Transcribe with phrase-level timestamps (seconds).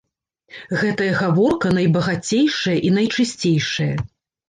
[0.83, 3.95] Гэтая гаворка найбагацейшая і найчысцейшая.